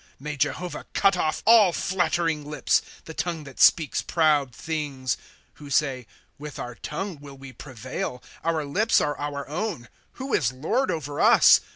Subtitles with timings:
[0.17, 5.69] ,3 May Jehovah cut off all flattering lips, The tongue that speaks proud things;* "Who
[5.69, 6.07] say:
[6.39, 11.19] With our tongue will we prevail; Our lips are our own; who is lord over
[11.21, 11.61] us